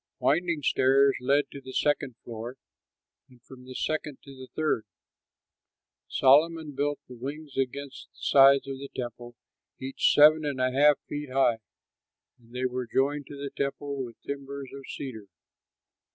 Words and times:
Winding 0.17 0.63
stairs 0.63 1.15
led 1.21 1.51
to 1.51 1.61
the 1.61 1.73
second 1.75 2.15
floor, 2.23 2.57
and 3.29 3.39
from 3.43 3.65
the 3.65 3.75
second 3.75 4.17
to 4.23 4.31
the 4.35 4.47
third. 4.55 4.87
Solomon 6.07 6.71
built 6.73 6.97
the 7.07 7.13
wings 7.13 7.55
against 7.55 8.07
the 8.09 8.17
sides 8.17 8.67
of 8.67 8.79
the 8.79 8.89
temple, 8.95 9.35
each 9.79 10.11
seven 10.11 10.43
and 10.43 10.59
a 10.59 10.71
half 10.71 10.97
feet 11.07 11.29
high; 11.31 11.59
and 12.39 12.51
they 12.51 12.65
were 12.65 12.87
joined 12.87 13.27
to 13.27 13.37
the 13.37 13.51
temple 13.55 14.03
with 14.03 14.19
timbers 14.23 14.71
of 14.73 14.85
cedar. 14.87 15.27